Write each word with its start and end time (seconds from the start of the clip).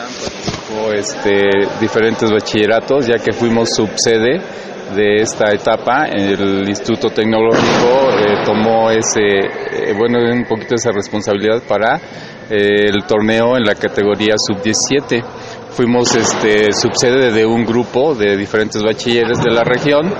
participó 0.00 0.92
este, 0.92 1.48
diferentes 1.80 2.30
bachilleratos, 2.30 3.06
ya 3.06 3.18
que 3.18 3.32
fuimos 3.32 3.70
subsede 3.74 4.40
de 4.94 5.16
esta 5.22 5.52
etapa, 5.52 6.06
el 6.06 6.68
Instituto 6.68 7.08
Tecnológico 7.10 8.10
eh, 8.12 8.44
tomó 8.44 8.90
ese, 8.90 9.20
eh, 9.20 9.94
bueno, 9.96 10.18
un 10.32 10.44
poquito 10.44 10.76
esa 10.76 10.92
responsabilidad 10.92 11.62
para 11.66 11.96
eh, 11.96 12.86
el 12.88 13.04
torneo 13.04 13.56
en 13.56 13.64
la 13.64 13.74
categoría 13.74 14.34
sub-17. 14.36 15.24
Fuimos 15.70 16.14
este, 16.14 16.72
subsede 16.72 17.32
de 17.32 17.44
un 17.44 17.64
grupo 17.64 18.14
de 18.14 18.36
diferentes 18.36 18.82
bachilleres 18.82 19.42
de 19.42 19.50
la 19.50 19.62
región 19.62 20.14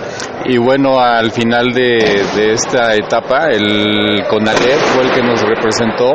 y 0.44 0.58
bueno, 0.58 0.98
al 0.98 1.30
final 1.30 1.72
de, 1.72 2.24
de 2.36 2.52
esta 2.52 2.94
etapa, 2.94 3.48
el 3.48 4.24
CONALEP 4.28 4.78
fue 4.78 5.04
el 5.04 5.12
que 5.12 5.22
nos 5.22 5.40
representó 5.42 6.12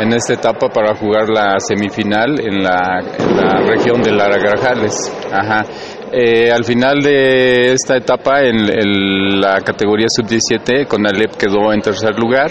en 0.00 0.12
esta 0.12 0.34
etapa 0.34 0.68
para 0.68 0.94
jugar 0.94 1.28
la 1.28 1.60
semifinal 1.60 2.40
en 2.40 2.62
la, 2.62 3.00
región 3.66 4.02
de 4.02 4.12
Lara 4.12 4.38
Grajales. 4.38 5.12
Ajá. 5.30 5.64
Eh, 6.12 6.50
al 6.50 6.64
final 6.64 7.00
de 7.02 7.72
esta 7.72 7.96
etapa, 7.96 8.42
en, 8.42 8.56
en 8.68 9.40
la 9.40 9.60
categoría 9.60 10.06
sub-17, 10.08 10.86
Conalep 10.86 11.36
quedó 11.36 11.72
en 11.72 11.80
tercer 11.82 12.18
lugar, 12.18 12.50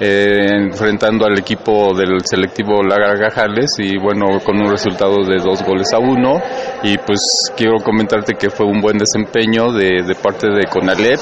eh, 0.00 0.46
enfrentando 0.50 1.26
al 1.26 1.38
equipo 1.38 1.94
del 1.94 2.20
selectivo 2.24 2.82
Lagargajales 2.82 3.76
y 3.78 3.96
bueno, 3.98 4.40
con 4.44 4.60
un 4.60 4.70
resultado 4.70 5.22
de 5.24 5.36
dos 5.36 5.62
goles 5.62 5.92
a 5.92 5.98
uno. 5.98 6.40
Y 6.82 6.96
pues 6.98 7.52
quiero 7.56 7.76
comentarte 7.76 8.34
que 8.34 8.50
fue 8.50 8.66
un 8.66 8.80
buen 8.80 8.98
desempeño 8.98 9.72
de, 9.72 10.02
de 10.02 10.14
parte 10.14 10.48
de 10.48 10.64
Conalep, 10.64 11.20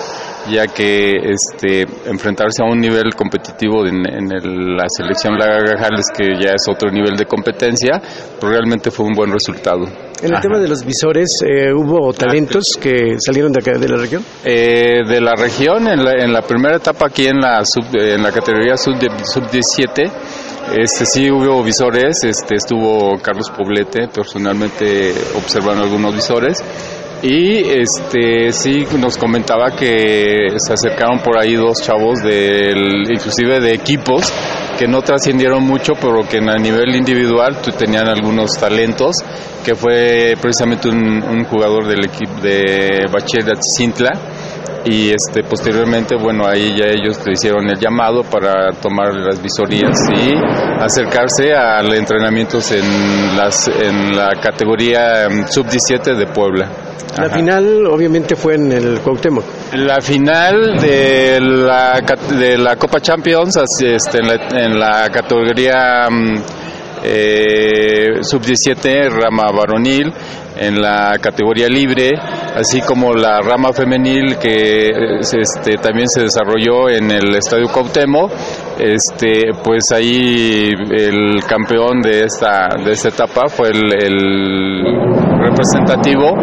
ya 0.51 0.67
que 0.67 1.11
este, 1.11 1.83
enfrentarse 2.07 2.63
a 2.63 2.71
un 2.71 2.81
nivel 2.81 3.15
competitivo 3.15 3.87
en, 3.87 4.07
en 4.07 4.33
el, 4.33 4.77
la 4.77 4.89
selección 4.89 5.39
Lagargajales, 5.39 6.07
que 6.17 6.35
ya 6.41 6.53
es 6.55 6.67
otro 6.69 6.91
nivel 6.91 7.17
de 7.17 7.27
competencia, 7.27 8.01
pues 8.41 8.53
realmente 8.53 8.91
fue 8.91 9.07
un 9.07 9.13
buen 9.13 9.33
resultado. 9.33 9.85
En 10.23 10.29
el 10.29 10.35
Ajá. 10.35 10.43
tema 10.43 10.59
de 10.59 10.69
los 10.69 10.85
visores, 10.85 11.43
eh, 11.43 11.73
¿hubo 11.73 12.13
talentos 12.13 12.79
que 12.81 13.19
salieron 13.19 13.51
de 13.53 13.59
acá 13.59 13.79
de 13.79 13.89
la 13.89 13.97
región? 13.97 14.25
Eh, 14.45 15.03
de 15.07 15.21
la 15.21 15.35
región, 15.35 15.89
en 15.89 16.05
la, 16.05 16.13
en 16.13 16.33
la 16.33 16.43
primera 16.43 16.77
etapa 16.77 17.07
aquí 17.07 17.27
en 17.27 17.41
la 17.41 17.65
sub, 17.65 17.85
en 17.95 18.23
la 18.23 18.31
categoría 18.31 18.77
sub, 18.77 18.95
sub 19.25 19.51
17, 19.51 20.03
este 20.79 21.07
sí 21.07 21.31
hubo 21.31 21.63
visores, 21.65 22.23
este 22.23 22.55
estuvo 22.55 23.19
Carlos 23.21 23.51
Poblete 23.51 24.09
personalmente 24.09 25.13
observando 25.37 25.83
algunos 25.83 26.15
visores 26.15 26.63
y 27.23 27.71
este 27.71 28.53
sí 28.53 28.85
nos 28.99 29.17
comentaba 29.17 29.71
que 29.77 30.49
se 30.57 30.73
acercaron 30.73 31.21
por 31.21 31.39
ahí 31.39 31.55
dos 31.55 31.81
chavos 31.81 32.21
del 32.21 33.05
inclusive 33.09 33.61
de 33.61 33.75
equipos 33.75 34.33
que 34.77 34.89
no 34.89 35.03
trascendieron 35.03 35.63
mucho 35.63 35.93
pero 35.95 36.23
que 36.29 36.39
a 36.39 36.59
nivel 36.59 36.97
individual 36.97 37.59
tenían 37.79 38.09
algunos 38.09 38.59
talentos 38.59 39.17
que 39.65 39.77
fue 39.77 40.35
precisamente 40.41 40.89
un, 40.89 41.45
jugador 41.45 41.87
del 41.87 42.05
equipo 42.07 42.41
de 42.41 43.07
Bachiller 43.13 43.45
de 43.45 43.53
Atzintla 43.53 44.11
y 44.85 45.11
este 45.11 45.45
posteriormente 45.45 46.17
bueno 46.17 46.45
ahí 46.49 46.77
ya 46.77 46.87
ellos 46.87 47.25
le 47.25 47.35
hicieron 47.35 47.69
el 47.69 47.79
llamado 47.79 48.25
para 48.25 48.73
tomar 48.73 49.15
las 49.15 49.41
visorías 49.41 49.97
y 50.11 50.33
acercarse 50.81 51.53
al 51.55 51.95
entrenamientos 51.95 52.73
en 52.73 53.37
las 53.37 53.69
en 53.69 54.17
la 54.17 54.31
categoría 54.43 55.29
sub 55.49 55.69
17 55.69 56.15
de 56.15 56.27
Puebla 56.27 56.69
La 57.19 57.27
Ajá. 57.27 57.37
final, 57.37 57.87
obviamente, 57.87 58.37
fue 58.37 58.55
en 58.55 58.73
el 58.73 59.01
Cuauhtémoc. 59.01 59.45
La 59.75 60.01
final 60.01 60.81
de 60.81 61.39
la, 61.41 62.01
de 62.39 62.57
la 62.57 62.77
Copa 62.77 63.01
Champions 63.01 63.57
este, 63.83 64.19
en, 64.19 64.27
la, 64.27 64.35
en 64.65 64.79
la 64.79 65.11
categoría 65.11 66.09
mm, 66.11 66.37
eh, 67.05 68.07
sub-17, 68.23 69.11
rama 69.11 69.51
varonil, 69.53 70.13
en 70.57 70.81
la 70.81 71.19
categoría 71.21 71.69
libre, 71.69 72.13
así 72.55 72.81
como 72.81 73.13
la 73.13 73.41
rama 73.41 73.73
femenil 73.73 74.37
que 74.39 74.87
eh, 74.87 75.19
este, 75.21 75.77
también 75.77 76.09
se 76.09 76.23
desarrolló 76.23 76.89
en 76.89 77.11
el 77.11 77.35
Estadio 77.35 77.69
Cuauhtémoc. 77.69 78.31
Este, 78.79 79.51
pues 79.63 79.93
ahí 79.93 80.71
el 80.91 81.45
campeón 81.47 82.01
de 82.01 82.25
esta, 82.25 82.69
de 82.83 82.93
esta 82.93 83.09
etapa 83.09 83.49
fue 83.49 83.69
el, 83.69 83.93
el 83.93 84.85
representativo 85.41 86.35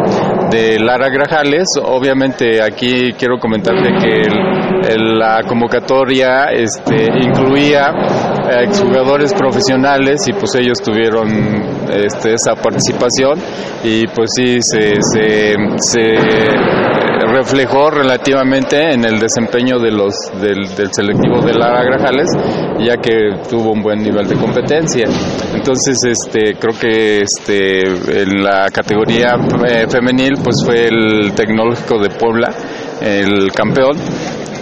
de 0.50 0.78
Lara 0.80 1.08
Grajales. 1.08 1.68
Obviamente 1.82 2.62
aquí 2.62 3.12
quiero 3.18 3.38
comentarte 3.38 3.92
que 4.00 4.22
el- 4.22 5.18
la 5.18 5.42
convocatoria 5.46 6.44
este, 6.52 7.04
incluía 7.22 7.88
eh, 8.50 8.64
exjugadores 8.64 9.32
profesionales 9.34 10.26
y 10.28 10.32
pues 10.32 10.54
ellos 10.54 10.78
tuvieron 10.82 11.28
este, 11.92 12.34
esa 12.34 12.54
participación 12.54 13.38
y 13.84 14.06
pues 14.08 14.30
sí 14.34 14.60
se, 14.62 14.92
se 15.02 15.54
reflejó 17.30 17.90
relativamente 17.90 18.92
en 18.92 19.04
el 19.04 19.18
desempeño 19.18 19.78
de 19.78 19.90
los 19.90 20.14
del, 20.40 20.74
del 20.76 20.92
selectivo 20.92 21.40
de 21.42 21.54
Lara 21.54 21.82
Grajales 21.84 22.30
ya 22.78 22.96
que 22.96 23.30
tuvo 23.48 23.72
un 23.72 23.82
buen 23.82 24.02
nivel 24.02 24.26
de 24.26 24.36
competencia. 24.36 25.06
Entonces 25.54 26.02
este 26.04 26.54
creo 26.54 26.78
que 26.78 27.20
este 27.20 27.82
en 28.22 28.42
la 28.42 28.66
categoría 28.70 29.34
eh, 29.66 29.86
femenil 29.88 30.34
pues 30.42 30.62
fue 30.64 30.86
el 30.86 31.32
tecnológico 31.34 31.98
de 31.98 32.10
Puebla 32.10 32.48
el 33.00 33.52
campeón. 33.52 33.96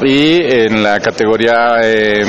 Y 0.00 0.40
en 0.42 0.82
la 0.82 1.00
categoría 1.00 1.80
eh, 1.82 2.22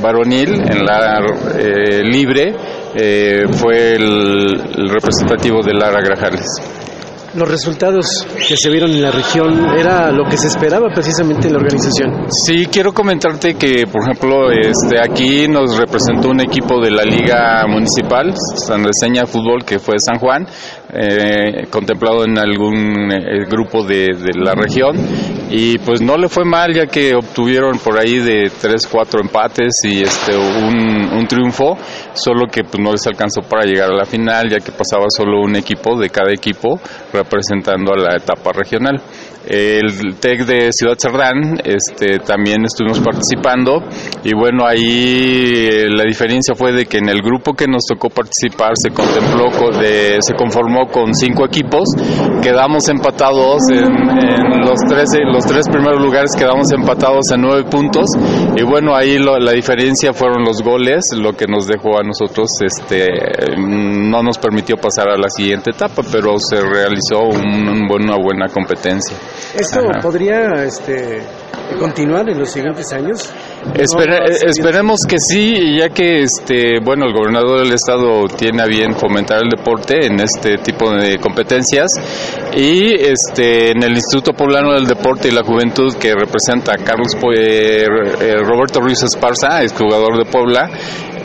varonil 0.00 0.48
en 0.48 0.84
la 0.84 1.18
eh, 1.58 2.02
libre 2.04 2.54
eh, 2.94 3.46
fue 3.50 3.94
el, 3.94 4.60
el 4.78 4.88
representativo 4.88 5.60
de 5.60 5.74
Lara 5.74 6.00
Grajales 6.00 6.46
Los 7.36 7.50
resultados 7.50 8.26
que 8.48 8.56
se 8.56 8.70
vieron 8.70 8.90
en 8.92 9.02
la 9.02 9.10
región 9.10 9.66
era 9.78 10.10
lo 10.10 10.24
que 10.24 10.38
se 10.38 10.46
esperaba 10.46 10.88
precisamente 10.88 11.48
en 11.48 11.52
la 11.52 11.58
organización. 11.58 12.30
Sí, 12.30 12.66
quiero 12.72 12.94
comentarte 12.94 13.56
que, 13.56 13.86
por 13.86 14.02
ejemplo, 14.02 14.50
este, 14.50 14.98
aquí 14.98 15.46
nos 15.46 15.76
representó 15.76 16.30
un 16.30 16.40
equipo 16.40 16.80
de 16.80 16.90
la 16.90 17.04
Liga 17.04 17.66
Municipal, 17.68 18.32
San 18.36 18.84
Reseña 18.84 19.26
Fútbol, 19.26 19.64
que 19.66 19.78
fue 19.78 19.98
San 19.98 20.18
Juan, 20.18 20.46
eh, 20.94 21.66
contemplado 21.68 22.24
en 22.24 22.38
algún 22.38 23.12
eh, 23.12 23.44
grupo 23.50 23.84
de, 23.84 24.06
de 24.16 24.32
la 24.42 24.54
región, 24.54 24.96
y 25.50 25.76
pues 25.78 26.00
no 26.00 26.16
le 26.16 26.28
fue 26.28 26.44
mal, 26.44 26.72
ya 26.72 26.86
que 26.86 27.14
obtuvieron 27.14 27.78
por 27.78 27.98
ahí 27.98 28.18
de 28.18 28.50
3, 28.60 28.86
4 28.86 29.20
empates 29.20 29.84
y 29.84 30.00
este, 30.00 30.34
un, 30.34 31.10
un 31.12 31.26
triunfo, 31.26 31.76
solo 32.16 32.46
que 32.50 32.62
pues, 32.64 32.82
no 32.82 32.92
les 32.92 33.06
alcanzó 33.06 33.42
para 33.42 33.64
llegar 33.64 33.90
a 33.90 33.94
la 33.94 34.04
final, 34.04 34.48
ya 34.48 34.58
que 34.58 34.72
pasaba 34.72 35.06
solo 35.08 35.40
un 35.40 35.56
equipo 35.56 35.98
de 35.98 36.10
cada 36.10 36.32
equipo 36.32 36.80
representando 37.12 37.92
a 37.92 37.98
la 37.98 38.16
etapa 38.16 38.52
regional. 38.52 39.00
El 39.46 40.16
TEC 40.16 40.44
de 40.44 40.72
Ciudad 40.72 40.96
Cerdán 40.98 41.60
este, 41.64 42.18
también 42.18 42.64
estuvimos 42.64 43.00
participando. 43.00 43.82
Y 44.24 44.34
bueno, 44.34 44.66
ahí 44.66 45.68
eh, 45.70 45.86
la 45.88 46.02
diferencia 46.04 46.54
fue 46.54 46.72
de 46.72 46.86
que 46.86 46.98
en 46.98 47.08
el 47.08 47.22
grupo 47.22 47.54
que 47.54 47.66
nos 47.66 47.84
tocó 47.86 48.08
participar 48.10 48.72
se 48.74 48.90
contempló, 48.90 49.50
con- 49.58 49.78
de- 49.80 50.16
se 50.20 50.34
conformó 50.34 50.86
con 50.88 51.14
cinco 51.14 51.44
equipos, 51.44 51.88
quedamos 52.42 52.88
empatados 52.88 53.62
en, 53.70 53.84
los, 54.60 54.80
tres, 54.88 55.10
los 55.32 55.44
tres 55.46 55.68
primeros 55.68 56.00
lugares, 56.00 56.34
quedamos 56.36 56.72
empatados 56.72 57.30
en 57.30 57.42
nueve 57.42 57.64
puntos. 57.70 58.10
Y 58.56 58.62
bueno, 58.62 58.94
ahí 58.96 59.18
la 59.18 59.52
diferencia 59.52 60.12
fueron 60.12 60.44
los 60.44 60.62
goles, 60.62 61.04
lo 61.16 61.32
que 61.34 61.46
nos 61.46 61.66
dejó 61.66 61.98
a 61.98 62.02
nosotros, 62.02 62.50
este, 62.62 63.06
no 63.56 64.22
nos 64.22 64.38
permitió 64.38 64.76
pasar 64.76 65.08
a 65.08 65.16
la 65.16 65.28
siguiente 65.28 65.70
etapa, 65.70 66.02
pero 66.10 66.38
se 66.38 66.60
realizó 66.60 67.20
un- 67.22 67.86
una 67.90 68.16
buena 68.16 68.48
competencia. 68.48 69.16
¿Esto 69.54 69.80
Ajá. 69.90 70.00
podría 70.00 70.64
este, 70.64 71.22
continuar 71.78 72.28
en 72.28 72.38
los 72.38 72.50
siguientes 72.50 72.92
años? 72.92 73.32
Sí. 73.74 73.96
esperemos 74.46 75.00
que 75.06 75.18
sí, 75.18 75.76
ya 75.78 75.88
que 75.88 76.22
este, 76.22 76.78
bueno, 76.80 77.06
el 77.06 77.12
gobernador 77.12 77.64
del 77.64 77.72
estado 77.72 78.22
tiene 78.36 78.62
a 78.62 78.66
bien 78.66 78.94
fomentar 78.94 79.40
el 79.42 79.50
deporte 79.50 80.06
en 80.06 80.20
este 80.20 80.58
tipo 80.58 80.90
de 80.92 81.18
competencias 81.18 81.90
y 82.54 82.94
este 82.94 83.72
en 83.72 83.82
el 83.82 83.92
Instituto 83.92 84.32
Poblano 84.32 84.72
del 84.72 84.86
Deporte 84.86 85.28
y 85.28 85.32
la 85.32 85.42
Juventud 85.42 85.94
que 85.96 86.14
representa 86.14 86.74
a 86.74 86.76
Carlos 86.76 87.14
eh, 87.36 87.86
eh, 88.20 88.36
Roberto 88.44 88.80
Ruiz 88.80 89.02
Esparza, 89.02 89.62
es 89.62 89.72
jugador 89.72 90.16
de 90.16 90.30
Puebla, 90.30 90.70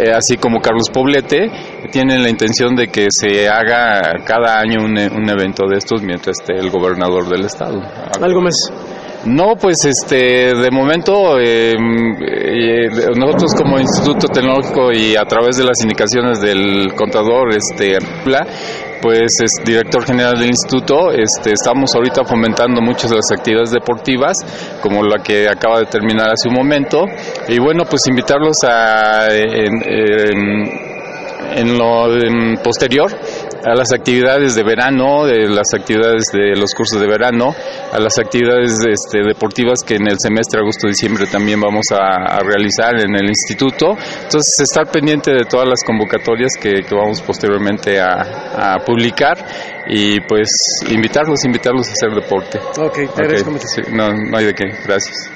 eh, 0.01 0.11
así 0.13 0.37
como 0.37 0.59
Carlos 0.59 0.89
Poblete, 0.89 1.49
tienen 1.91 2.23
la 2.23 2.29
intención 2.29 2.75
de 2.75 2.87
que 2.87 3.07
se 3.09 3.47
haga 3.47 4.23
cada 4.25 4.59
año 4.59 4.83
un, 4.83 4.97
un 4.97 5.29
evento 5.29 5.67
de 5.67 5.77
estos 5.77 6.01
mientras 6.01 6.39
esté 6.39 6.55
el 6.57 6.69
gobernador 6.69 7.29
del 7.29 7.45
estado. 7.45 7.81
¿Algo 8.21 8.41
más? 8.41 8.71
No, 9.25 9.55
pues 9.55 9.85
este, 9.85 10.55
de 10.55 10.71
momento 10.71 11.39
eh, 11.39 11.73
eh, 11.73 12.89
nosotros 13.15 13.53
como 13.55 13.77
Instituto 13.77 14.27
Tecnológico 14.27 14.91
y 14.91 15.15
a 15.15 15.25
través 15.25 15.57
de 15.57 15.63
las 15.63 15.79
indicaciones 15.83 16.41
del 16.41 16.93
contador, 16.95 17.55
este, 17.55 17.97
pues 19.01 19.39
es 19.43 19.51
director 19.65 20.05
general 20.05 20.37
del 20.39 20.49
instituto, 20.49 21.11
este, 21.11 21.51
estamos 21.53 21.93
ahorita 21.95 22.23
fomentando 22.23 22.81
muchas 22.81 23.09
de 23.09 23.15
las 23.17 23.31
actividades 23.31 23.71
deportivas, 23.71 24.37
como 24.81 25.03
la 25.03 25.21
que 25.23 25.47
acaba 25.49 25.79
de 25.79 25.85
terminar 25.85 26.29
hace 26.31 26.47
un 26.47 26.55
momento, 26.55 27.05
y 27.47 27.59
bueno, 27.59 27.83
pues 27.89 28.07
invitarlos 28.07 28.57
a 28.63 29.27
en, 29.33 29.83
en- 29.83 30.91
lo 31.77 32.07
en 32.15 32.57
posterior 32.63 33.11
a 33.63 33.75
las 33.75 33.91
actividades 33.91 34.55
de 34.55 34.63
verano, 34.63 35.25
de 35.25 35.47
las 35.47 35.73
actividades 35.73 36.25
de 36.31 36.55
los 36.55 36.73
cursos 36.73 36.99
de 36.99 37.07
verano, 37.07 37.55
a 37.91 37.99
las 37.99 38.17
actividades 38.19 38.79
este, 38.87 39.23
deportivas 39.23 39.83
que 39.83 39.95
en 39.95 40.07
el 40.07 40.19
semestre 40.19 40.59
agosto-diciembre 40.59 41.27
también 41.27 41.59
vamos 41.59 41.85
a, 41.91 42.39
realizar 42.41 42.95
en 42.99 43.15
el 43.15 43.27
instituto. 43.29 43.95
Entonces, 44.23 44.59
estar 44.59 44.89
pendiente 44.89 45.31
de 45.31 45.45
todas 45.45 45.67
las 45.67 45.83
convocatorias 45.83 46.57
que, 46.59 46.81
vamos 46.91 47.21
posteriormente 47.21 47.99
a, 47.99 48.77
publicar 48.85 49.37
y 49.87 50.19
pues 50.21 50.83
invitarlos, 50.89 51.43
invitarlos 51.45 51.89
a 51.89 51.93
hacer 51.93 52.11
deporte. 52.11 52.59
Ok, 52.77 53.13
te 53.15 53.23
agradezco 53.23 53.51
no, 53.91 54.11
no 54.11 54.37
hay 54.37 54.45
de 54.45 54.53
qué, 54.53 54.65
gracias. 54.85 55.30